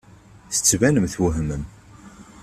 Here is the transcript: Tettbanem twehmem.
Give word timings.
Tettbanem 0.53 1.05
twehmem. 1.13 1.63